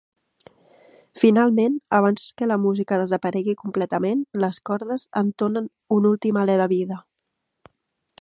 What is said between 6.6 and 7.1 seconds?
de vida.